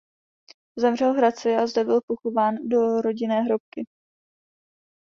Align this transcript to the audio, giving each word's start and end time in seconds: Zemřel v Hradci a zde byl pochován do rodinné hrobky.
Zemřel 0.79 1.13
v 1.13 1.17
Hradci 1.17 1.55
a 1.55 1.67
zde 1.67 1.83
byl 1.83 1.99
pochován 2.07 2.55
do 2.69 3.01
rodinné 3.01 3.41
hrobky. 3.41 3.85